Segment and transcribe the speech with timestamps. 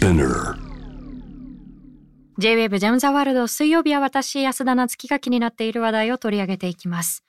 [0.00, 0.56] Spinner.
[2.38, 7.22] J-WAVE ジャムザワールド水曜日は私安田なつきが気になっている話題を取り上げていきます。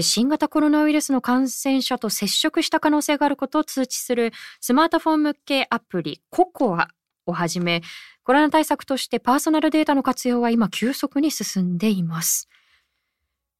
[0.00, 6.88] 新型コロナウイルスの感染者と接触した可能性があることを通知するスマートフォン向けアプリココア
[7.26, 7.82] をはじめ
[8.24, 12.48] コロナ対策としてパーソナルデータの活用は今急速に進んでいます。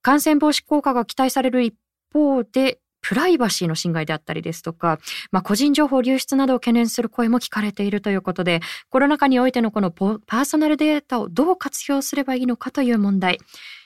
[0.00, 1.77] 感染防止効果が期待される一
[2.12, 4.98] 方でプライバシーの侵害であったりですとか、
[5.30, 13.38] まあ、個人情報流出などを懸念する声も聞かれているということで、コロナ禍においてのこのパーソナルデータをどう活用すればいいのかという問題。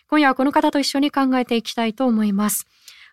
[0.08, 2.66] 今夜はこの方と一緒に考えていきたいと思います。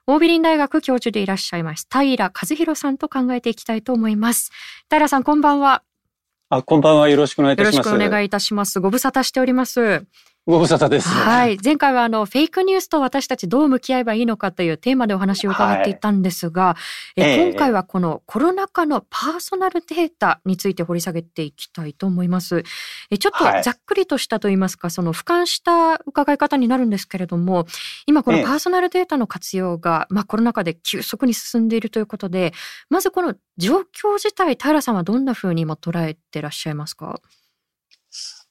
[0.06, 4.52] 大美林大学教授でいらっしゃいます、平和弘さんと考えていきたいと思います。
[4.90, 5.82] 平さん、こんばんは。
[6.50, 7.10] あ、こんばんは。
[7.10, 7.76] よろしくお願いいたします。
[7.88, 8.80] よろしくお願いいたします。
[8.80, 10.06] ご無沙汰しております。
[10.46, 11.58] ご無沙汰です、はい。
[11.64, 16.78] 前回はあの、フェイクニュースと私たちどう向き合えばいいのかというテーマでお話を伺っていたんですが、は
[17.16, 17.50] い、え。
[17.50, 22.66] 今回はこのコロナ禍のパーソナルデータについて掘り下げていきたいと思います。
[23.10, 27.66] えちょっとざっくりとしたといいますか、その俯瞰した伺い方になるんですけれども、
[28.06, 32.52] 今このパーソナルデータの活用が、まあコロナ禍で急速に進んでいるということで、
[32.90, 37.22] まずこの状況自体、平さんはどんなふうに今捉えてらっしゃいますか？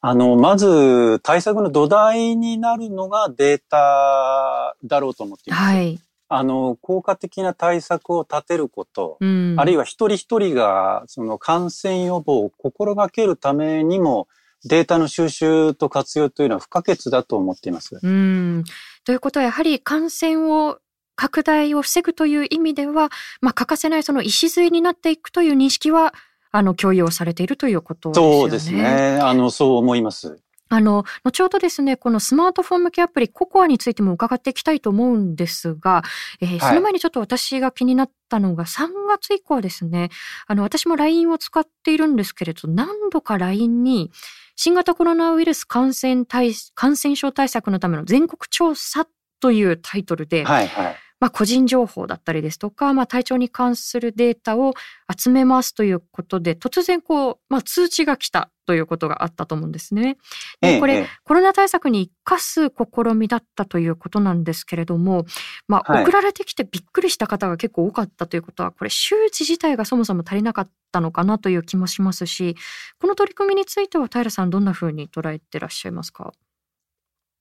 [0.04, 5.64] あの、まず対策の土台になるのがデータだろうと思っています。
[5.64, 6.00] はい。
[6.28, 14.26] あの、効果的な対策を立てること、うん、あるいは一人一人がその感染予防を心がけるためにも、
[14.64, 18.00] データの収集と活用というのは不可欠だと思っています。
[18.02, 18.64] うん。
[19.04, 20.78] ということはやはり感染を
[21.14, 26.14] 拡大を防ぐという意味では、まあ、欠かせないその礎になっていくという認識は
[26.52, 28.40] あの、共有をされているということですよね。
[28.40, 29.18] そうですね。
[29.20, 30.38] あの、そう思います。
[30.72, 36.02] あの、後ほどですね、このスマートフォン向けアプリココアについても伺っていきたいと思うんですが、
[36.40, 40.08] えー、その前にちょっと私が気になったのが3月以降ですね、
[40.46, 44.10] あの、私も LINE を使っているんですけれど、何度か LINE に
[44.56, 49.06] 新型コロナウイルス感染対、感染症対策のための全国調査
[49.40, 54.74] というタイトルで、はいはい、まあ、個人情報だったりですとか、まあ、体調に関するデータを
[55.16, 60.18] 集めますということで、突然こう、まあ、通知が来たということがあったと思うんですね。
[60.60, 65.24] でこれ、ええ、コロナ対策に生かす試みだったということなんですけれども、
[65.68, 72.56] まあ、送られてきてびっくりした方が結構多かったということは、これ周知自体がそもそも足りなかったのかなという気もしますし、
[73.00, 76.32] この取り組みについては平さんどんなふうに捉えてらっしゃいますか？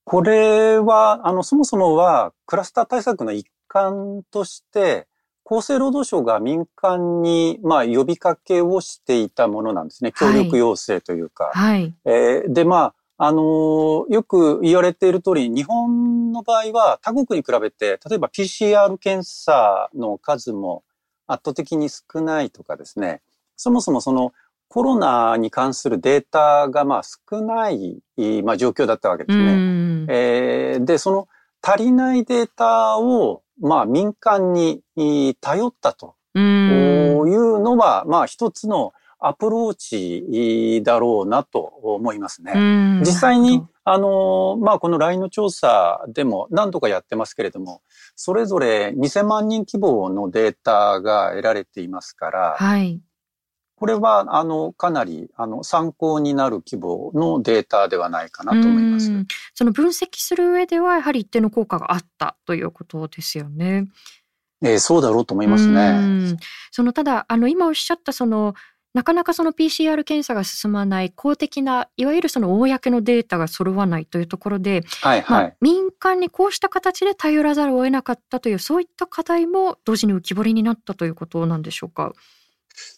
[0.04, 5.08] これは、あの、そもそもはクラスター対策の一環として、
[5.46, 10.12] 厚生労働省が民間に、まあ、呼びかけをしていたものなんですね。
[10.12, 11.52] 協力要請というか。
[11.54, 11.94] はい。
[12.06, 20.84] えー、で、まあ、あのー、よく言われている通り、日本の場合は他国に比べて、例えば PCR 検査の数も
[21.28, 23.22] 圧倒的に少ないとかですね、
[23.56, 24.34] そもそもその
[24.68, 28.02] コロナに関するデータがまあ少ない、
[28.44, 30.06] まあ、状況だったわけですね。
[30.10, 31.28] えー、で、その
[31.62, 34.82] 足りないデータをまあ民間に
[35.40, 36.16] 頼ったと。
[36.34, 42.54] いうのは、まあ一つのアプローチだろうなと思いますね。
[43.02, 47.82] 実際に、あの、まあこの LINE の調査でも何度かやってますけれども、
[48.16, 53.00] それぞれ2000万人規模のデータが得られていますから、はい、
[53.82, 59.10] これは、あの、かなり、あの、参考になる規模のデータではないかなと思います。
[59.56, 63.88] その分析する上では、やはり一定の効果があったということですよね。
[64.62, 66.38] えー、そうだろうと思いますね。
[66.70, 68.54] その、ただ、あの、今おっしゃったその、
[68.94, 82.14] なかなかその PCR 検査が進まない公的ないわゆるその公のデータが揃わないというところで、はいはい、まあ、民間にこうした形で頼らざるを得なかったというそういった課題も同時に浮き彫りになったということなんでしょうか？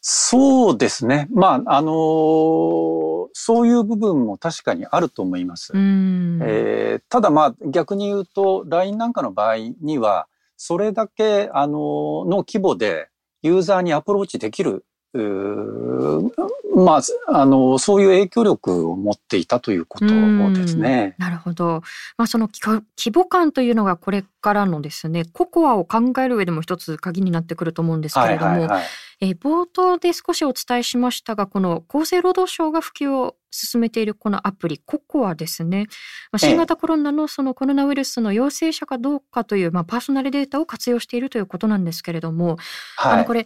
[0.01, 1.27] そうですね。
[1.31, 5.73] まあ、あのー、そういう部分も確かにあると思います。
[5.75, 10.27] えー、ただまあ逆に言うと LINE なんかの場合には
[10.57, 13.09] それだけあのー、の規模で
[13.41, 20.05] ユーザーにアプローチできるまあ、あの、そういう影響力を持っていたということ
[20.53, 21.15] ですね。
[21.19, 21.81] なるほど。
[22.17, 28.83] まあ、その規模感というのがこれからのですね、ココアを考える上でも一つ鍵になってくると思うんですけれども、はいはいはい、
[29.21, 35.85] え冒頭で少しお伝えしましたが、この厚生労働省が普及を進めているこのアプリ、ココアですね。
[36.31, 42.57] まあ、新型コロナのそのコロナウイルスの陽性者かどうかという、まあ、パーソナルデータを活用しているということなんですけれども、
[42.97, 43.45] はい、あの、これ、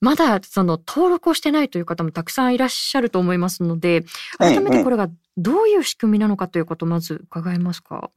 [0.00, 4.04] まだその登録をしてないという方もたくさんいらっしゃると思いますので、
[4.38, 8.10] 改めてこれがどういう仕組みなのかということをまず伺えますか？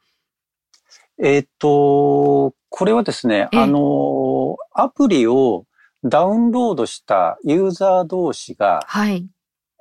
[1.24, 5.66] えっ、と、これはですね、あの、アプリを
[6.04, 9.27] ダウンロードしたユーザー同士が、はい。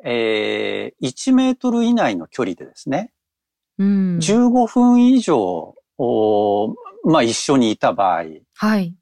[0.04, 3.12] えー、1メートル以内の距離でですね、
[3.78, 5.74] うん、15分以上、
[7.04, 8.24] まあ、一緒にいた場合、
[8.54, 8.94] はい。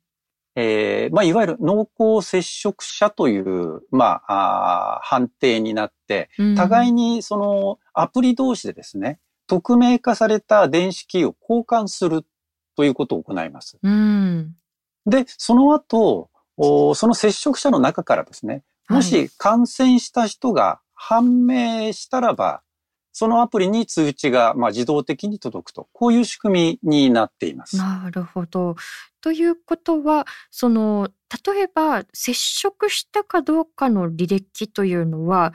[0.61, 12.25] えー、まあ、いわゆる濃厚接触者という、まあ、あ判定になって、互いにそのアプリ同士でですね、匿名化された電子キーを交換する
[12.77, 13.79] ということを行います。
[13.81, 14.57] うん、
[15.07, 22.63] で、その後、その接触者の中からですね、もし感染した人が判明したらば、
[23.19, 27.77] そのアプリに通知がまあ自動的に届くと、こういう仕組みになっています。
[27.77, 28.77] なるほど。
[29.21, 31.09] ということは、その、
[31.45, 35.53] 例えば接触したかどうかの履歴というのは、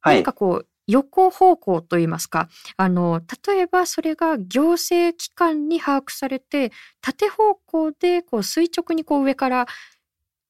[0.00, 2.48] はい、何かこう、横方向といいますか、
[2.78, 6.72] あの、例えばそれが行政機関に把握されて、
[7.02, 9.66] 縦方向でこう垂直にこう上から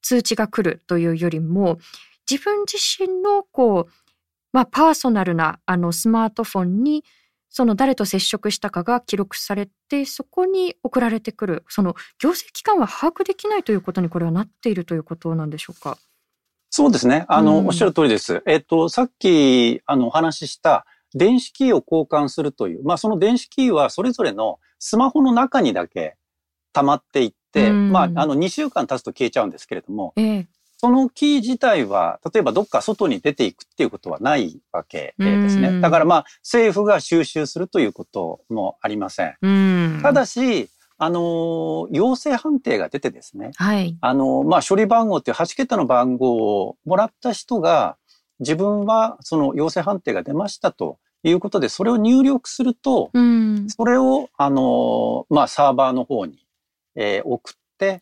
[0.00, 1.78] 通知が来るというよりも、
[2.30, 3.92] 自分自身のこう、
[4.52, 7.04] まあ、パーソナルなあのスマートフォンに
[7.48, 15.98] その誰と接触したかが記録されてそこに送られてくるその行政機関は把握できないということにこれはなっているということなんでしょうか？
[16.74, 17.26] そうですね。
[17.28, 18.42] あの、うん、おっしゃる通りです。
[18.46, 26.16] えっと、さっき、あの、お話しした電子キーを交換するという、まあ、その電子キーはそれぞれのスマホの中にだけ
[26.72, 30.48] 溜まっていって、うん、まあ、あの、2週間経つと消えちゃうんですけれども、ええ、
[30.82, 35.80] そのキー自体は、例えばどっか外に出ていくっていうことはないわけですね。
[35.80, 40.00] だからまあ、政府が収集するということもありません。
[40.02, 43.52] ただし、あの、陽性判定が出てですね。
[43.54, 43.96] はい。
[44.00, 47.96] あの、まあ、処理番号っていう8桁の番号をもらった人が、
[48.40, 53.12] 自分はその陽性判定が出ましたということで、それを入力すると、
[53.68, 56.44] それを、あの、まあ、サーバーの方に、
[56.96, 57.54] えー、送っ、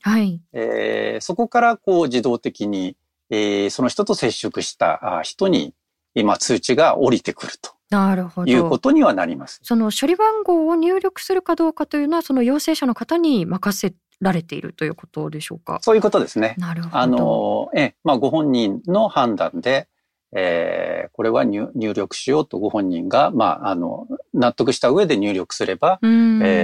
[0.03, 2.97] はい、えー、そこからこう自動的に、
[3.31, 5.75] えー、その人と接触した人に
[6.15, 7.71] 今通知が降りてくると。
[7.91, 8.50] なるほど。
[8.50, 9.59] いうことにはなります。
[9.65, 15.81] その処理番号を入力するかどうかというのは、その陽性者の方に任せられているということでしょうか？
[15.82, 16.55] そういうことですね。
[16.59, 16.97] なるほど。
[16.97, 19.88] あの、え、まあ、ご本人の判断で、
[20.32, 26.06] えー、これは入力しようとご本人が、まあ、あの、納得した上で入力すれば、え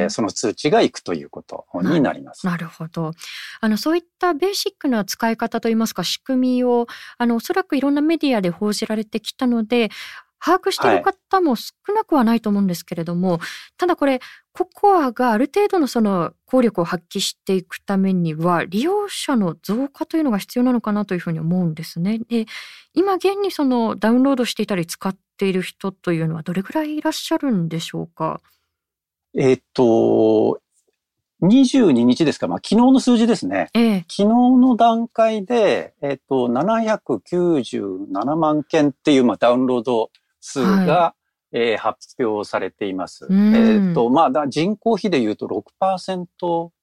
[0.07, 2.47] ー、その通知がいくということになります。
[2.47, 3.13] なるほど。
[3.61, 6.87] あの、そういったベーシックな使い方といいますか、仕組みを、
[7.19, 9.91] あの、おそらくいろんなメディアで報じられてきたので、
[10.47, 13.41] 把握している方も少なくはないと思うんですけれども、はい、
[13.77, 14.21] ただこれ、
[14.53, 22.21] ココアがある程度のその効力を発揮していくためには、利用者の増加というのが必要なのかなというふうに思うんですね。
[22.29, 22.47] で、
[22.95, 28.41] 今現にそのダウンロードしていたり使っている人というのはどれぐらいいらっしゃるんでしょうか？
[29.37, 30.61] えっと、
[31.43, 33.69] 22日ですか、まあ、昨日の数字ですね。
[33.75, 40.11] ええ、昨日の段階で、えっと、797万件っていう、まあ、ダウンロード
[40.47, 41.15] 数が、は
[41.53, 43.27] い、えー、発表されています。
[43.31, 46.27] えっ、と、まあ、人口比で言うと6%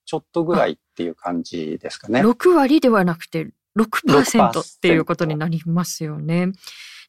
[0.06, 2.22] ちょっとぐらいっていう感じですかね。
[2.22, 6.52] 6割ではなくて6%っていうことになりますよね。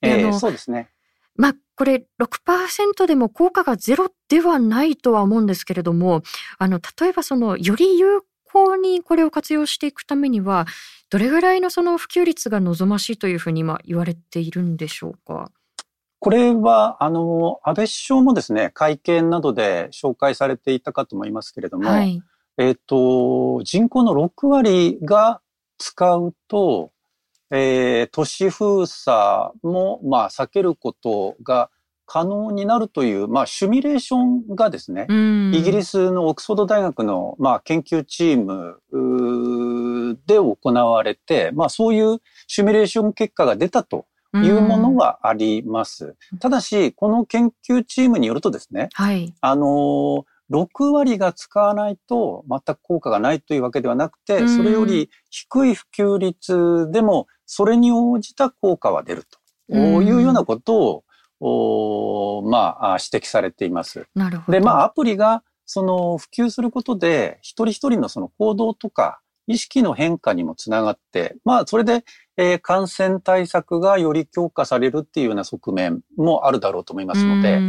[0.02, 0.90] えー、そうですね。
[1.36, 6.22] まあ、これ6%でも効果がゼロではないとは思うんですけれども、
[6.58, 8.22] あの、例えばその、より有
[8.52, 10.66] 効にこれを活用していくためには、
[11.10, 15.50] どれぐらいのその普及率が望ましいというふうに今言われているんでしょうか？
[16.24, 22.18] これは、あの、安倍首相もですね、会見などで紹介されていたかと思いますけれども、はい、
[22.56, 25.42] えっ、と、人口の6割が
[25.76, 26.92] 使うと、
[27.50, 31.68] えー、都市封鎖も、まあ、避けることが
[32.06, 35.06] 可能になるという、まあ、シミュレーションがですね、
[35.52, 38.80] イギリスのオックスフォード大学の、まあ、研究チーム
[40.26, 46.16] で行われて、まあ、そういうシミュレーション結果が出たというものはあります。
[46.40, 59.24] ただし、この研究チームによるとですね、はい、あの、6割が使わないと全く効果がないというわけではなくて、それより低い普及率でもそれに応じた効果は出る
[59.68, 61.04] というようなこと
[61.40, 64.06] を、まあ、指摘されています。
[64.14, 64.58] なるほど。
[64.58, 72.04] で、まあ、アプリがその普及することで、一人一人のその行動とか意識の変化にもつながって、まあ、それで
[72.36, 77.60] えー、感染対策がより強化されるっていうような側面もあるだろうと思いますので、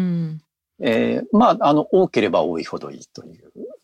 [0.82, 3.29] えー、まあ、あの、多ければ多いほどいいとい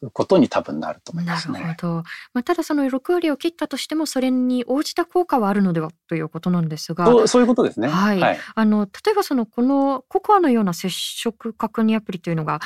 [0.01, 1.60] うことに多分なると思いますね。
[1.60, 1.93] なるほど。
[2.33, 7.05] まあ、ただその6割を切ったとしても、それに応じた効果はあるのではということなんですが。
[7.05, 7.88] そうそういうことですね。
[7.88, 8.19] はい。
[8.19, 12.60] はい、あの、例えばその、このココアのような接触確認アプリというのが、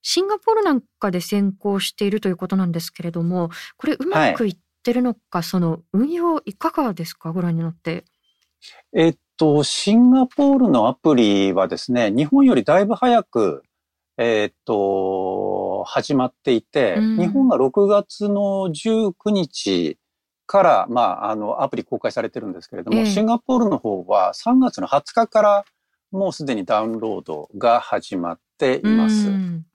[0.00, 4.56] シンガポールなんかで先行しているということなんですけれども、これうまくいっ
[4.88, 8.04] ってるのか、その運用いかがですか、ご覧になって。
[8.96, 13.62] えっと、シンガポールのアプリはですね、日本よりだいぶ早く、
[14.16, 19.98] えー、っと、始まっていて、うん、日本が6月の19日
[20.46, 25.64] から、まあ、あの、アプリ公開されてるんですけれども、えー、シンガポールの方は3月の20日から
[26.10, 29.28] もうすでにダウンロードが始まっています。
[29.28, 29.66] うん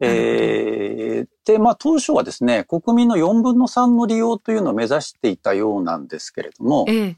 [0.00, 7.14] えー、で、まあ当初はですね、国民の4分の3の利用というのを目指していたようなんですけれども、えー、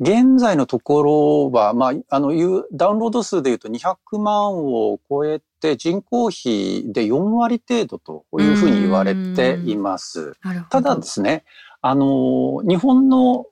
[0.00, 2.30] 現在のところは、まあ、あの、
[2.72, 10.34] ダウンロード数でいうと200万を超えて人口比で4割程度というふうに言われています。
[10.70, 11.44] ただですね、
[11.80, 13.46] あの、日本の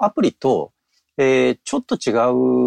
[0.00, 0.72] アプリと、
[1.16, 2.12] えー、ちょっと違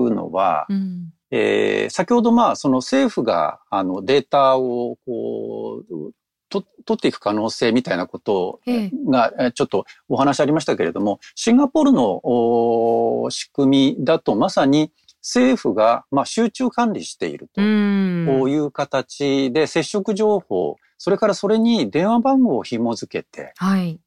[0.09, 6.13] うのは、うんえー、先ほどまあその政府があのデータをこう
[6.49, 8.61] と取っていく可能性みたいなこと
[9.09, 14.91] がちょっとお話ありましたけれども、シンガポールの仕組みだとまさに
[15.21, 23.53] 政府がまあ集中管理しているという形で接触情報、それからそれに電話番号を紐付けて、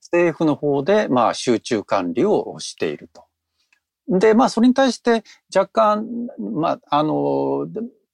[0.01, 3.25] 政府の方でまあ集中管理をしていると。
[4.11, 5.23] で、まあ、それに対して
[5.55, 6.07] 若干、
[6.39, 7.69] まあ、あの、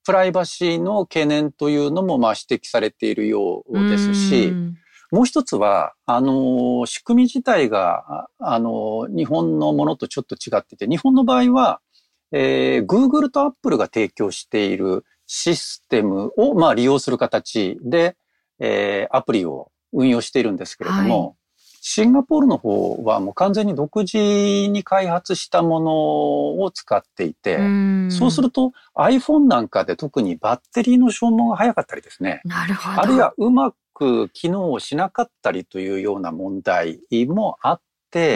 [0.04, 4.52] プライバシーの懸念というのも、まあ、指摘されているようですし、
[5.10, 11.80] もう一つは、あの、仕組み自体が、あの、日本のものとちょっと違ってて、日本の場合は、
[12.30, 18.16] えー、Google と Apple が提供しているシステムを、まあ、利用する形で、
[18.58, 21.36] えー、アプリを運用しているんですけれども、はい
[21.88, 25.92] シンガポールの方はもう完全に独自に開発したもの
[26.60, 32.40] を使っていて、うそうすると iPhone なんかで特にバッテリーの消耗が早かったりですね。
[32.44, 33.02] なるほど。
[33.02, 38.34] あるいはうまく機能しなかったりというような問題もあって、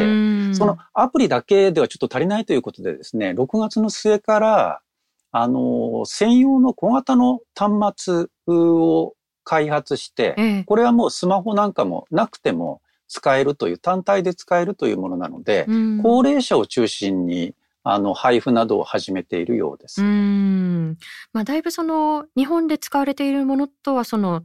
[0.55, 4.81] そのアプリだけではちょっと足りないということでですね、6月の末から、
[5.33, 12.81] あの、専用の小型の端末を開発して、これはもうスマホなんかもなくても
[13.11, 20.03] 使えるという、単体で使えるというものなので、うん、高齢者を中心にあの、配布などを始めているようです。
[20.03, 20.99] うん。
[21.33, 24.43] まあ、だいぶその、日本で使われているものとは、その、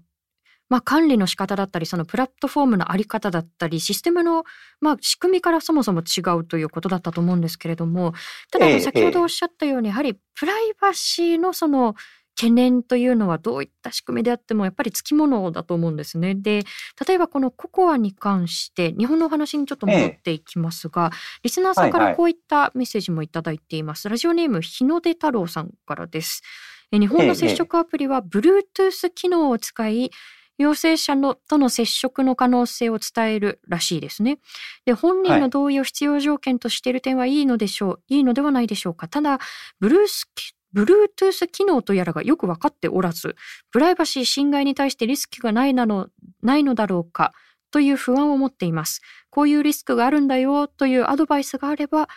[0.69, 4.45] まあ、管理の仕方だったり、そのプラットフォームのあり方だったり、システムの、
[4.79, 8.13] まあ、仕組みからそもそも違うということだったと思うんですけれども、
[8.51, 11.93] ただ、先ほどおっしゃったように、やはり、プライバシーのその、
[12.35, 16.35] 懸念というのはどういった仕組みであってもやっぱりつきものだと思うんですね。
[16.35, 16.63] で
[17.07, 24.07] 例えばこのココアに関して日本のお話にちょっと戻っていきますが、ええ、リスナーさんからこういったメッセージもいただいています。
[24.07, 26.43] はいはい、ラジオネーム日の出太郎さんからです。
[26.91, 30.11] 日本の接触アプリは Bluetooth 機能を使い、
[30.57, 34.39] 陽性者のとの接触の可能性を伝えるらしいですね。
[34.85, 39.07] で、本人の同意を必要条件としている点はいいのでしょう、はい、いいのではないでしょうか。
[39.07, 39.39] ただ、
[39.79, 40.31] ブルース
[40.75, 43.35] Bluetooth 機能とやらがよく分かっておらず、
[43.71, 46.09] プライバシー侵害に対してリスクがないなの
[46.41, 47.33] ないのだろうか
[47.71, 49.01] という不安を持っています。
[49.29, 52.07] こういうリスクがあるんだよというアドバイスがあれば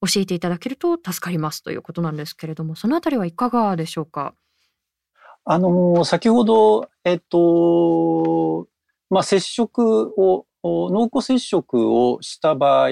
[0.00, 4.34] 教えていただけると助かりますということなんですけれども、そのあたりはいかがでしょうか？
[5.44, 8.66] あの、先ほど、えっと、
[9.10, 12.90] まあ、接触を、濃厚接触をした場合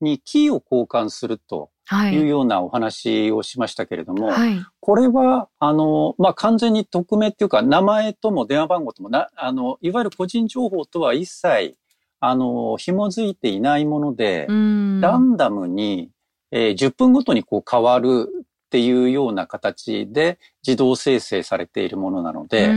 [0.00, 1.70] にキーを交換すると
[2.10, 2.18] い。
[2.18, 11.76] うようなお話をしましたけれども、はい、これは、あの、まあ、完全に匿名っていうか、名前とも電話番号ともな、あの、いわゆる個人情報とは一切、
[12.20, 16.10] あの、紐づいていないもので、ランダムに、
[16.50, 22.68] えー、10分ごとにこう変わるっていうような形で自動生成されているものなので、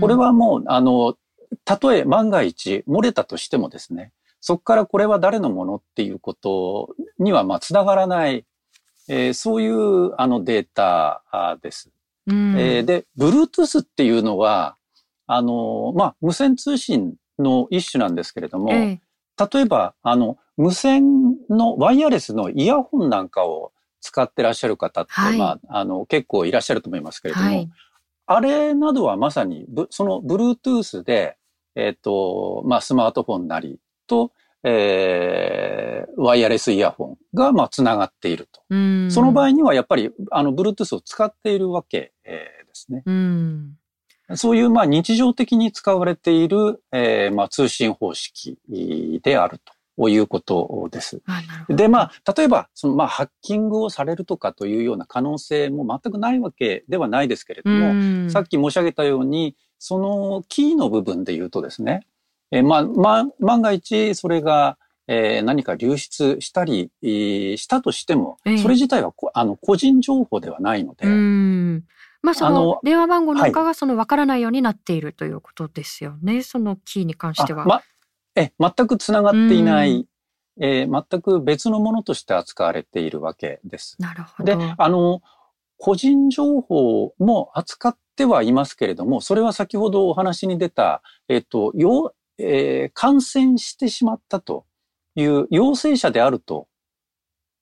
[0.00, 1.14] これはもう、あの、
[1.64, 8.44] たとえ万が一漏れたとしてもですね、そこからこれは誰のものっていうことにはまあ繋がらない
[9.08, 11.22] えー、そういうあのデータ
[11.62, 11.90] です。
[12.26, 14.76] うん、えー、で、Bluetooth っていうのは、
[15.26, 27.70] あの、まあ、無線通信の一種なんですけれども、えー、例えば、あの、無線のワイヤレスのイヤホンなんかを使ってらっしゃる方って、はい、まあ、あの、結構いらっしゃると思いますけれども、はい、
[28.26, 31.36] あれなどはまさに、その Bluetooth で、
[31.74, 34.32] えっ、ー、と、まあ、スマートフォンなりと、
[34.68, 38.62] えー、ワイヤレスイヤホンが、まあ、つながっていると。
[39.10, 43.04] その場合には、やっぱり、あの、Bluetooth を使っているわけ、えー、ですね。
[43.06, 43.10] う
[44.34, 48.58] そういう、まあ、日常的に使われている、えー、まあ、通信方式
[49.22, 49.60] である
[49.96, 51.22] ということです。
[51.68, 62.04] で、まあ、例えば、その、まあ、ハッキングをされるとかというような可能性も全くないわけではないですけれども、さっき申し上げたように、そのキーの部分で言うとですね、
[62.50, 71.06] えまあ、ま、万が一それが、えー、何か流出したり、したとしても、それ自体はあの個人情報ではないので。
[72.22, 77.64] まあ、その電話番号なんかがその分からないようになっているということですよね、はい、そのキーに関しては。
[77.64, 77.82] ま、
[78.34, 80.08] え全くつながっていない、
[80.60, 83.96] えー、全く別のものとして扱われているわけです。
[84.00, 84.56] なるほど。
[84.56, 85.22] で、あの、
[85.78, 94.66] 個人情報も扱ってはいますけれども、それは先ほどお話に出た、えっ、と、よえー、感染してしまったと
[95.14, 96.68] いう陽性者であると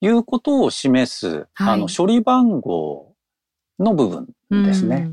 [0.00, 3.14] いうことを示す、はい、あの処理番号
[3.78, 4.28] の部分
[4.64, 5.12] ですね。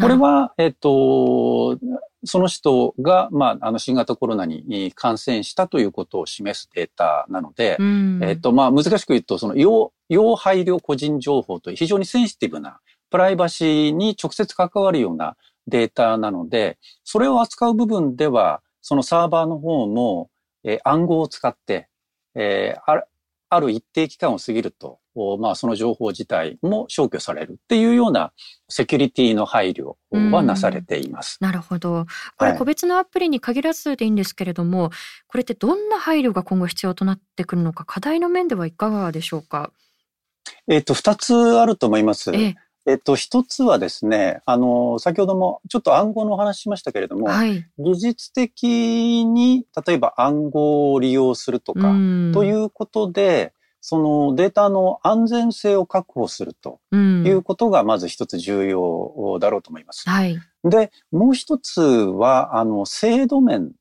[0.00, 1.78] これは、えっ、と、
[2.24, 7.76] その人が、まあ、あの、新型コロナに感染したということを示すデータなので、
[8.22, 15.36] えっ、と、まあ、難しく言うと、その、要、要配慮個人情報という非常にセンシティブな、プライバシーに直接関わるような
[15.66, 20.28] データなので、それを扱う部分では、そのサーバーの方も、
[20.64, 21.88] えー、暗号を使って、
[22.34, 23.04] えー、あ
[23.48, 24.98] ある一定期間を過ぎると、
[25.38, 28.32] まあその情報自体も消去されるっていうような
[28.70, 29.96] セキュリティの配慮
[30.30, 31.36] はなされています。
[31.40, 32.06] なるほど。
[32.38, 34.90] これ個別のアプリに限らずでいいんですけれども、はい、
[35.26, 39.70] これってどんな配慮が今後必要となってくるのか、課題の面ではいかがでしょうか？
[40.66, 42.32] えっ、と、二つあると思います。
[42.34, 42.54] え
[42.86, 51.80] えっと、一つはですね、あの、先ほどもちょっと暗号のお話しましたけれども、はい、技術的に、例えば暗号を利用するとか、
[52.32, 60.08] ということで、そのデータの安全性を確保するということがまず一つ重要だろうと思います。
[60.08, 63.72] はい、で、もう一つは、あの、制度面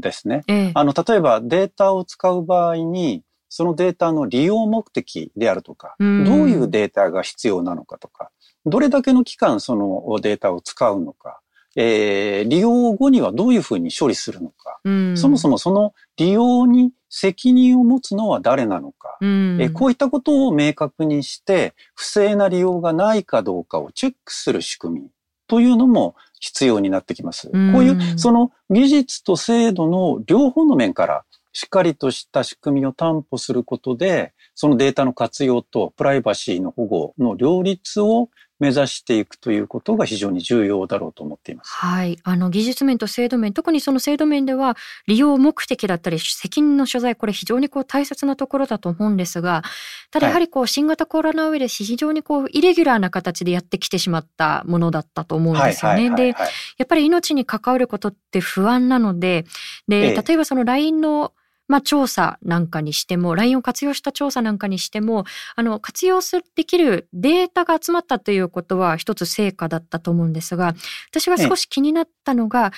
[0.00, 6.10] ですね、ええ、あの、例えばデータを使う場合に、そのデータの利用目的であるとか、どう
[6.48, 8.30] いうデータが必要なのかとか、
[8.66, 11.40] どれだけの期間そのデータを使うのか、
[11.76, 14.80] えー、利用後にはどういうふうに処理するのか、
[15.16, 25.10] そもそもその利用に責任を持つのは誰なのか、えー、こういったことを明確にして、不正な利用がないかどうかをチェックする仕組み
[25.46, 27.48] というのも必要になってきます。
[27.48, 38.28] こういうその技術と制度の両方の面からしっかりとした仕組みを担保することで、そのデータの活用とプライバシーの保護の両立を
[38.60, 41.70] 目指していくということが非常に重要だろうと思っています。
[41.70, 42.18] はい。
[42.24, 49.62] あの、技術面と制度面、特にその制度面では、利用目的だったり、責任の所在、これ非常にこう大切なところだと思うんですが、
[50.10, 56.10] ただやはりこう、新型コロナウイルス、非常にこう、イレギュラーな形でやってきてしまったものだったと思うんですよね。
[56.10, 56.34] で、や
[56.82, 59.44] っぱり命に関わることって不安なので、
[59.86, 61.32] で、例えばその LINE の
[61.68, 70.74] まあ、調査なんかにしても、LINE を活用した調査なんかにしても、あの、活用する、できるデータが集まったということは一つ成果だったと思うんですが、
[71.10, 72.72] 私が少し気になったのが、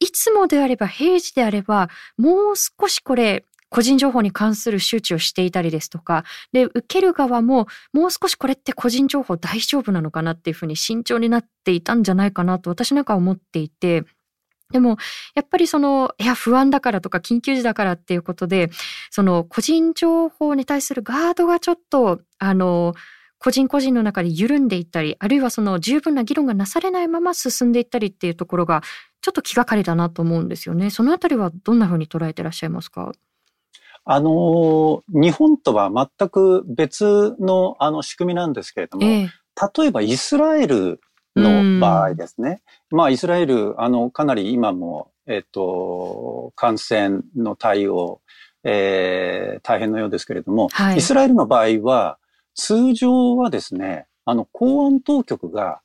[0.00, 14.04] いつもであれば、平時であれば、もう少しこれ、個人情報に関する周知をしていたりですとか、で、受ける側も、もう少しこれって個人情報大丈夫なのかなっていうふうに慎重になっていたんじゃないかなと私なんか思っていて、
[14.72, 14.96] でも、
[15.34, 18.70] やっぱりその、いや、不安だからとか緊急時だからっていうことで、
[19.10, 22.94] その個人情報に対するガードがちょっと、あの、
[23.38, 28.82] 個人個人の中で緩んでいったり、あるいはその十分な議論がなされないまま進んでいったりっていうところが、
[29.20, 30.90] ちょっと気がかりだなと思うんですよね。
[30.90, 33.12] そのあたりはどんなふうに捉えてらっしゃいますか？
[34.04, 39.28] あの、日本とは全く別のあの仕組みなんですけれども、え
[39.78, 41.00] 例えばイスラエル
[41.36, 42.62] の場合ですね。
[42.90, 48.20] まあ、イスラエル、あの、かなり今も、えっと、感染の対応、
[48.64, 52.18] えー、大変のようですけれども、はい、イスラエルの場合は、
[52.54, 55.80] 通常はですね、あの、公安当局が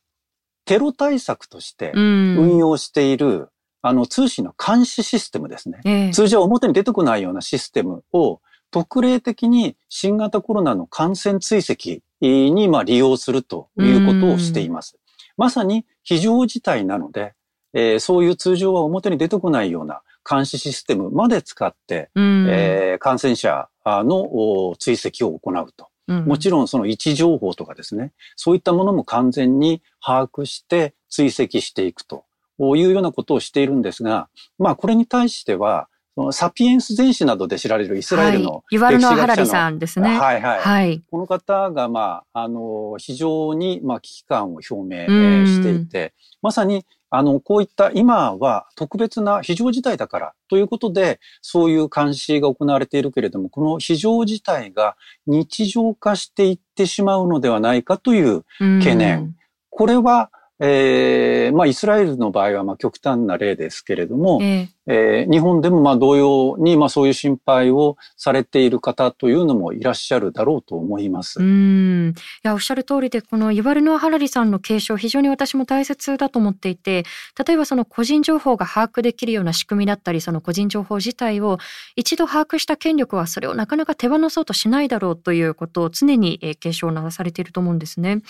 [0.65, 3.49] テロ対策として運用している、
[3.81, 5.79] あの、通信の監視システムですね。
[5.86, 14.97] えー、通常表に出てこないようなシステムを特例的に新型コロナの感染追跡にまあ利用するということをしています。
[15.38, 17.34] まさに非常事態なので、
[17.73, 25.88] えー、そういう通常は表に出てこないような監視システムまで使って、うん、えー、感染者の追跡を行うと。
[26.10, 32.23] うん、もちろんその位置情報とかですね、そういったものも完全に把握して追跡していくと
[32.60, 35.89] いうようなことをしているんですが、まあこれに対しては、
[36.32, 40.17] サピエンス全史などで知られるイスラエルの、はい、ユワルノ・ハラリさんですね。
[40.17, 40.60] はいはい。
[40.60, 58.43] はい、この方が、まあ、あの、非常に、まあ、危機感を表明していて、まさに、あの、こういった今は特別な非常事態だからということで、そういう監視が行われているけれども、この非常事態が日常化していってしまうのではないかという
[58.80, 59.36] 懸念。
[59.69, 71.39] これは、えー、まあ、イスラエルの場合は、まあ、極端な例ですけれども、えー、えー、日本でも、まあ、同様に、まあ、そういう心配をされている方というのもいらっしゃるだろうと思います。
[71.39, 72.10] うん。
[72.10, 77.04] いや、おっしゃる通りで、このユバルノア・ハラリさんの継承、非常に私も大切だと思っていて、
[77.46, 81.60] 例えばその個人情報が把握できるような仕組みだったり、その個人情報自体を
[81.96, 88.22] 一度把握した権力はそれをなかなか手放そうとしないだろうということを常に継承なされていると思うんですね。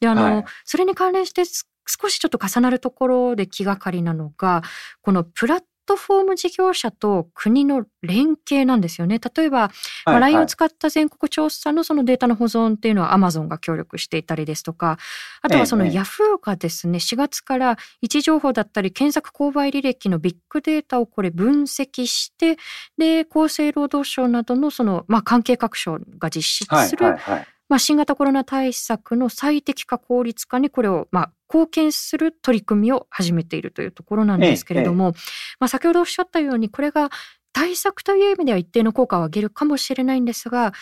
[0.00, 1.44] で、あの、はい、それに関連して
[1.86, 4.62] 少しちょっと重なるところで気がかりなのが、
[5.02, 9.20] このプラットフォーム事業者と国の連携なんですよね。
[9.36, 9.70] 例えば、は
[10.08, 14.98] いはい、LINE を使った全国調査のそのデータの保存っていうのは Amazon が協力していたりですとか、
[15.40, 22.58] あとはその Yahoo がですね、4月から位置情報だったり検索購買履歴のビッグデータをこれ分析して、
[22.98, 27.46] で、厚生労働省などのその、まあ、関係各省が実施する、はいはいはい。
[27.68, 35.12] まあ、新型コロナ対策の最適化効率化にこれを、まあ、貢献する取り組みを始めているというところなんですけれども、ええ、
[35.60, 37.10] まあ、先ほどおっしゃったようにこれが
[37.52, 40.72] 対策という意味では一定の効果を上げるかもしれないんですが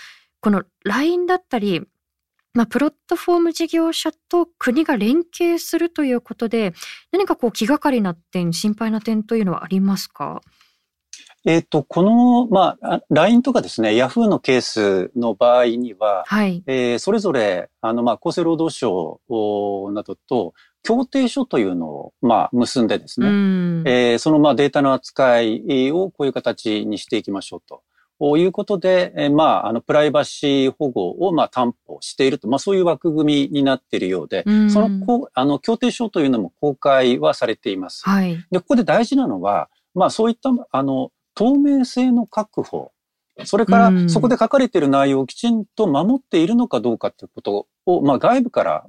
[0.41, 1.83] この LINE だったり
[2.55, 6.73] まあ、プラットフォーム事業者と国が連携するということで、
[7.11, 10.41] 何かこう気がかりな点、心配な点というのはありますか？
[11.47, 19.21] えっ、ー、と、この、まあ、LINE とかですね、Yahoo のケースの場合には、はい、えー、それぞれ、あの、まあ、厚生労働省
[19.93, 27.83] などと、協定書というのを、まあ、結んでですね、えー、その、まあ、データの扱いをこういう形にしていきましょうと。
[28.21, 38.03] ということで、えー、まあ、あの、プライバシー保護を、まあ、担保していると、まあ、そういう枠組みになっているようで、うその、こう、あの、協定書というのも公開はされています。
[38.09, 38.37] はい。
[38.51, 42.93] で、ここで大事なのは、まあ、そういった、あの、透明性の確保、
[43.45, 48.85] それからそこで書かれている内容をきちんと守っているのかどうかということを、まあ、外部から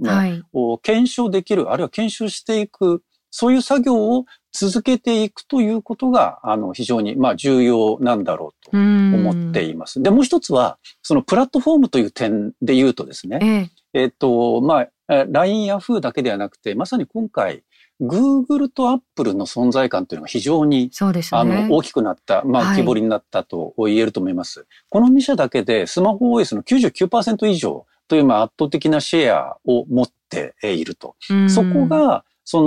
[0.54, 10.02] も検証できる、はい、あるいは検証していく、そういう作業を続けていくということが、あの、非常に、まあ、重要なんだろうと思っています。
[10.02, 17.64] で、もう一つは、そのプラットフォームという点で言うとですね、えっ、ー、と、まあ、LINE や Yahoo だけではなくて、まさに今回、
[18.02, 24.60] Google と Apple の存在感というのが非常に、ね、あの大きくなった、まあ、木彫りになったと言えると思います。
[24.60, 31.16] はい、この2社だけでスマホ OS の99%以上というまあ圧倒的なシェアを持っていると。
[31.48, 32.62] そこが、そ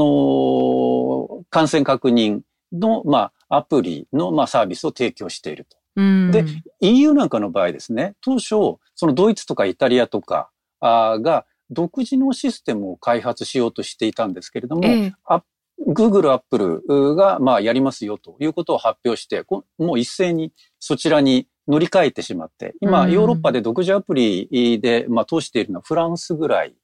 [1.39, 2.41] の、感染確認
[2.73, 5.77] の、まあ、アプリの、まあ、サービスを提供していると。
[6.33, 6.45] で、
[6.81, 15.15] EU なんかの場合ですね、当初、そのドイツとかイタリアとかが、独自のシステムを開発しようとしていたんですけれども、ええ、
[15.87, 19.45] Google、Apple がまあやりますよということを発表して、
[19.79, 26.75] もう一斉にそちらに乗り換えてしまって、今、ヨーロッパで独自アプリで、まあ、通しているのはフランスぐらい。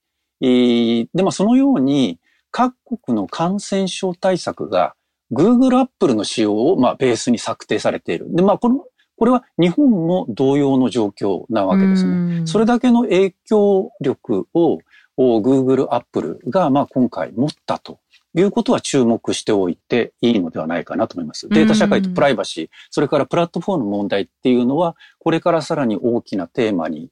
[0.41, 2.21] で、まあ、そのように、
[2.51, 4.95] 各国の感染症対策が
[5.33, 8.27] Google、Apple の仕様を、まあ、ベースに策定されている。
[8.33, 8.85] で、まあ、この、
[9.17, 12.47] これは日本も同様の状況なわけですね。
[12.47, 14.79] それだけの影響力を
[15.17, 18.01] Google、Apple がまあ今回持ったと
[18.37, 21.49] いうことは注目しておいていいのではないかなと思います。
[21.49, 27.11] データ社会とプライバシー、それからプラットフォームの問題っていうのは、これからさらに大きなテーマに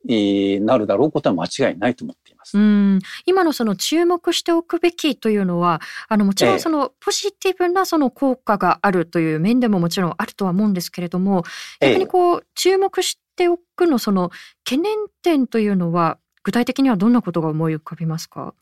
[0.60, 2.58] なるだろうことは間違いないと思っています。
[2.58, 2.98] うん。
[3.24, 11.44] 今のその注目しておくべきというのは、あのもちろんそのポジティブなその効果があるという面でももちろんあるとは思うんですけれども、
[11.80, 14.30] 逆にこう注目しておくのその
[14.64, 18.54] 懸念点というのは具体的にはどんなことが思い浮かびますか？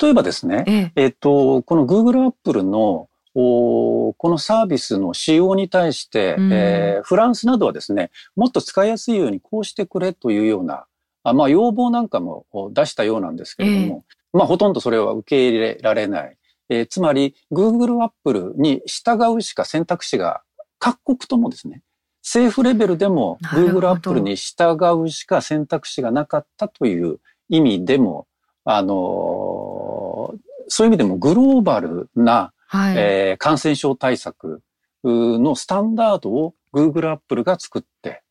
[0.00, 0.92] 例えばですね、ええ。
[0.96, 10.84] えっと、この Google、Apple のこのサービスの使用に対して、うん、えー、フランスなどはですね、もっと使いやすいようにこうしてくれというような、
[11.24, 16.36] あまあ、要望なんかも出したようなんですけれども、えー、まあ、ほとんどそれは受け入れられない。
[16.68, 20.42] えー、つまり、Google、Apple に従うしか選択肢が
[20.78, 21.82] 各国ともですね、
[22.22, 28.26] 政府レベルでも Google、Apple に従うしか選択肢がなかったという意味でも、
[28.64, 30.34] あの
[30.68, 34.62] そういう意味でもグローバルな、はい、えー、感染症対策
[35.04, 38.22] のスタンダードを Google、Apple が作って、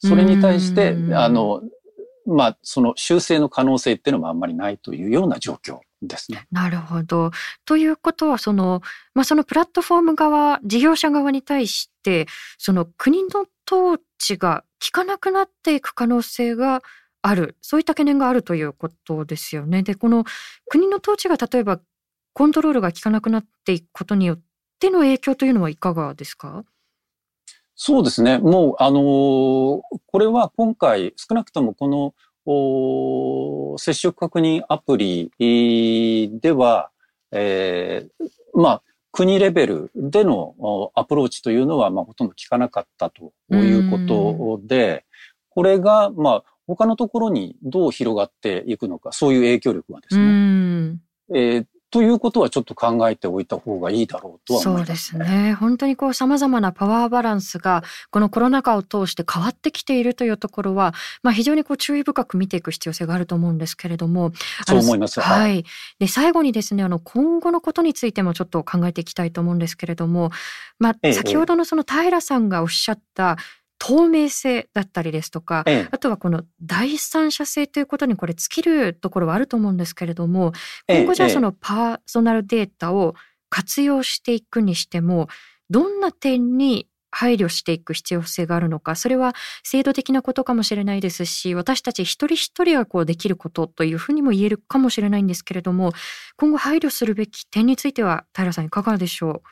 [0.00, 1.62] それに対して、あの、
[2.26, 6.46] まあ、その修正の可能性っていうのもあんまりないというような状況ですね。
[6.50, 7.30] なるほど。
[7.64, 8.82] ということは、その、
[9.14, 12.26] まあ、そのプラットフォーム側、事業者側に対して、
[12.58, 16.82] その国の統治が効かなくなっていく可能性が
[17.22, 17.56] ある。
[17.62, 19.82] そういった懸念があるということですよね。
[19.82, 20.24] で、この
[20.68, 21.80] 国の統治が例えば
[22.34, 24.40] コントロールが効かなくなっていくことによっ
[24.78, 26.64] ての影響というのはいかがですか？
[27.76, 28.38] そうですね。
[28.38, 29.82] もう、あのー、こ
[30.18, 32.14] れは今回、少なくともこの
[33.78, 35.30] 接触確認アプリ
[36.40, 36.90] では、
[37.32, 45.04] えー、まあ、国レベルでのアプローチというのは、まあ、ほとんど効かなかったということで、
[45.50, 50.98] これが、まあ、他のところにどう広がっていくのか、そういう影響力がですね。
[51.32, 55.54] えー、ということはちょっと考えておいた方がいいだろうとは思います、ね、そうですね。
[55.54, 64.32] 本当にこう様々なパワーバランスがこのコロナ禍を通して変わってきているというところは、まあ非常にこう注意深く見ていく必要性があると思うんですけれども。
[64.66, 65.20] そう思います。
[65.20, 65.64] はい。
[66.00, 70.32] で、最後にですね、あの今後のことについてもちょっと考えていきたいと思うんですけれども、
[70.80, 73.36] まあ先ほどのその平さんがおっしゃった、
[73.78, 80.52] 透明性だったりですとか、ええ、あとはこの第三者性ということにこれ尽きるところはあると思うんですけれども
[80.88, 83.14] 今後じゃあそのパーソナルデータを
[83.50, 85.28] 活用していくにしても
[85.70, 95.92] どんな点に配慮していく必要性があるのかそれは制度的なことかもしれないですし私たち一人一人がこうできることというふうにも言えるかもしれないんですけれども
[96.36, 99.48] 今後配慮するべき点については平さんいかがでしょう？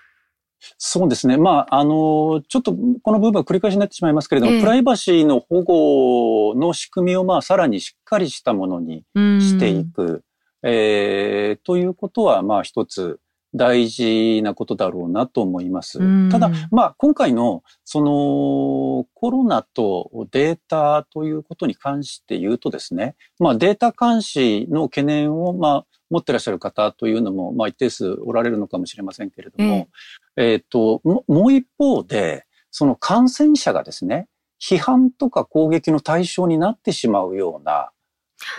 [0.79, 1.37] そうですね。
[1.37, 10.25] まあ、あの、ちょっとこの部分は繰り返しになってしまいますけれども、えプライバシーの保護の仕組みをまあ、さらにしっかりしたものにしていく、
[10.63, 13.21] えー、ということは、まあ、一つ
[13.55, 15.99] 大事なことだろうなと思います。
[16.31, 29.89] ただ、まあ、今回の、その、コロナとデータということに関して言うとですね、まあ、データ監視の懸念を、まあ、持ってらっしゃる方というのも、まあ、一定数おられるのかもしれませんけれども、
[30.37, 34.29] えっ、ー、と、もう一方で、その感染者がですね、
[34.61, 37.91] 批判とか攻撃の対象になってしまうような、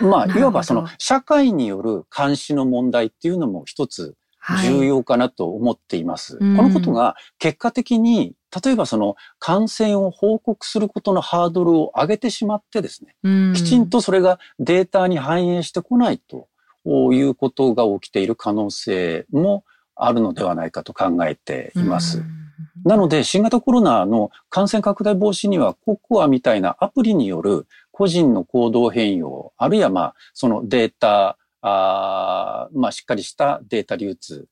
[0.00, 4.16] まあ、いわばその社会による監視の問題っていうのも一つ
[4.62, 6.36] 重要かなと思っています。
[6.36, 8.34] はい、このことが結果的に、
[8.64, 13.16] 例えばその感染を報告することのハードルを上げてしまってですね、
[13.54, 16.48] きちんとそれがデータに反映してこないと
[17.12, 19.64] いうことが起きている可能性も
[19.96, 22.22] あるのではないかと考えています。
[22.84, 34.46] なので、新型コロナの感染拡大防止には、ココアみたいなアプリによる個人の行動変容、あるいはまあ、そのデータ、あまあ、しっかりしたデータ流通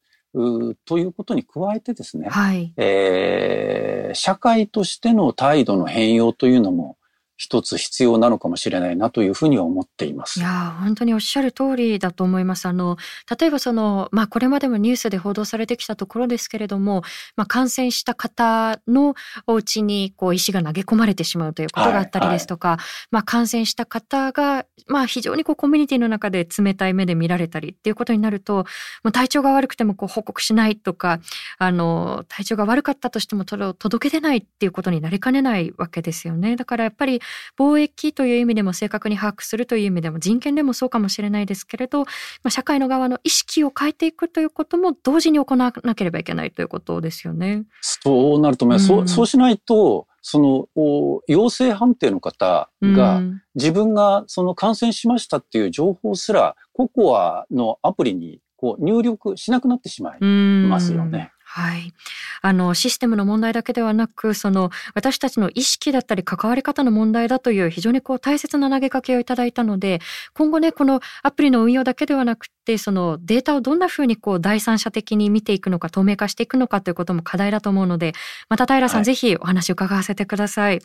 [0.87, 6.96] ということに加えてですね、はい、えー、社会としての態度の変容というのも
[7.37, 10.38] 一つ必要なのかもしれないなというふうには思っています。
[10.40, 12.66] いや本当におっしゃる通りだと思います。
[12.66, 12.97] あの
[13.38, 17.03] 例えばそのまあこれまでもニュースで報道されてきたところですけれども、
[17.37, 19.14] まあ感染した方の
[19.47, 28.66] お家にこう石が投げ込まれてしまうということがあったりですとか、はいはい、まあ感染した方がまあ非常にこうコミュニティの中で冷たい目で見られたりっていうことになると、
[29.03, 31.21] まあ、体調が悪くてもこう報告しないとか、
[31.59, 36.57] あの体調が悪かったとしても届け出ないっていうことになりかねないわけですよね。
[36.57, 37.21] だからやっぱり
[37.59, 42.07] 貿易という意味でも正確に把握するという意味でも人権でもそうかもしれないですけれど、ま
[42.45, 47.64] あ、社会の側の意識を変えていくということも同時に行わなければいけないということですよね。
[47.81, 48.92] そうなると思います。
[48.92, 53.21] うん、そうそうしないとその陽性判定の方が
[53.55, 61.33] 自分がその感染しましたっていう情報すらココアのアプリにこう入力しなくなってしまいますよね。
[61.55, 61.93] はい。
[62.41, 70.01] あの、システムの問題だけではなく、その、私たちの意識だったり関わり方の問題だという非常にこう大切な投げかけをいただいたので、
[70.33, 78.15] 今後ね、このアプリの運用だけではなくて、そのデータをどんなふうにこう第三者的に見ていくのか、透明化していくのかということも課題だと思うので、
[78.49, 80.81] また平さん、はい、ぜひお話を伺わせてください。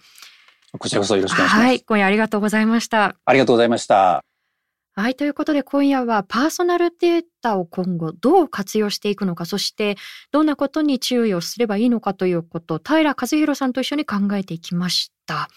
[0.77, 1.65] こちらこそよろしくお願いします。
[1.65, 1.79] はい。
[1.79, 3.15] 今夜ありがとうございました。
[3.23, 4.26] ありがとうございました。
[4.99, 5.15] はい。
[5.15, 9.95] ということで今夜はパーソナルデータを今後どう活用していくのか、そして
[10.31, 15.49] どんなことに注意をすればいいのかということを、平和弘さんと一緒に考えていきました。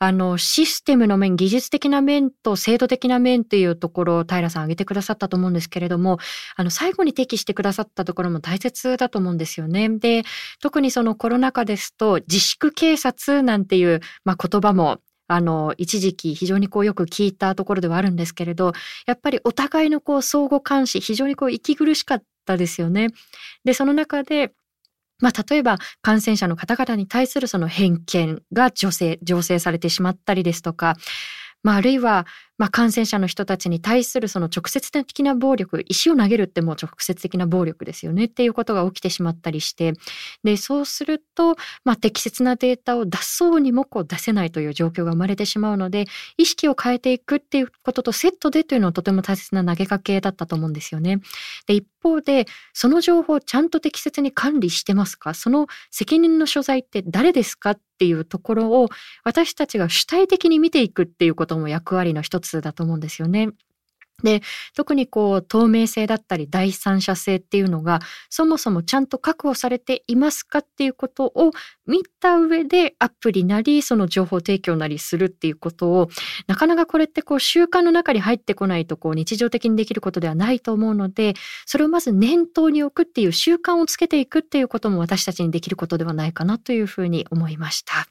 [0.00, 6.18] あの、システムの面、技術的な面と制度的な面というところを平さん挙げてくださったと思うんですけれども、
[6.56, 9.88] あの、最後に適してくださったところも大切だと思うんですよね。
[9.88, 10.24] で、
[10.60, 18.72] 特にそのコロナ禍ですと、自粛警察なんていう、まあ、言葉もあの、一時期非常にこうよく聞いたところではあるんですけれど、
[19.06, 23.08] やっぱりお互いのこう相互監視、非常にこう息苦しかったですよね。
[23.64, 24.52] で、その中で、
[25.20, 30.96] まあ、例えば感染者の方々に対するその偏見が、醸成されてしまったりですとか、
[31.62, 39.94] まあ、あるいは、まあ、感染者の人たちに対するその直接的な暴力、石を投げるってもう直接的な暴力ですよねっていうことが起きてしまったりして、
[40.44, 51.20] で、そうすると、まあ、適切なデータを出そうにもこう出せないという状況が生まれてしまうので、意識を変えていくっていうこととセットでというのはとても大切な投げかけだったと思うんですよね。
[51.66, 55.34] で、一方で、その情報をちゃんと適切に管理してますか？
[55.34, 57.72] その責任の所在って誰ですか？
[57.72, 58.88] っていうところを
[59.22, 63.50] 私たちが主体的に見ていくっていうことも役割の一つつだと思うんですよね。
[64.22, 64.42] で
[64.74, 71.50] 特にこう透明性だったり第三者性っていうのがそもそもちゃんと確保されていますかっていうことを
[71.86, 76.08] 見た上でアプリなりその情報提供なりするっていうことを
[76.46, 81.34] なかなかこれってこう習慣の中に入ってこないとこう日常的にできることではないと思うので
[81.66, 88.06] それをまず念頭に置くっていう習慣をつけていくっていうことも私たちにできることではないかなというふうに思いました。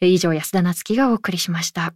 [0.00, 1.94] 以上安田なつきがお送りしました。